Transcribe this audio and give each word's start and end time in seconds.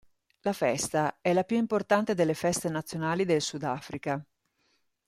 La 0.39 0.51
festa 0.53 1.19
è 1.21 1.31
la 1.31 1.43
più 1.43 1.57
importante 1.57 2.15
delle 2.15 2.33
feste 2.33 2.69
nazionali 2.69 3.23
del 3.23 3.39
Sudafrica. 3.39 4.25